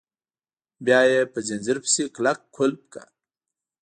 بیا 0.85 1.01
یې 1.11 1.21
په 1.33 1.39
ځنځیر 1.47 1.77
پسې 1.83 2.03
کلک 2.15 2.39
قلف 2.55 2.81
کړه. 2.93 3.05